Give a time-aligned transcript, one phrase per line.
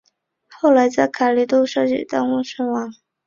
[0.49, 2.91] 后来在里卡度一手设计的车祸中当场身亡。